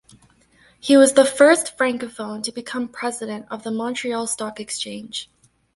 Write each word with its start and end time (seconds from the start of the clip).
He 0.79 0.97
was 0.97 1.13
the 1.13 1.25
first 1.25 1.77
Francophone 1.77 2.41
to 2.45 2.51
become 2.51 2.87
president 2.87 3.45
of 3.51 3.61
the 3.61 3.69
Montreal 3.69 4.25
stock 4.25 4.59
exchange. 4.59 5.29